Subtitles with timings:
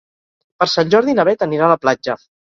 [0.63, 2.19] Per Sant Jordi na Bet anirà a la platja.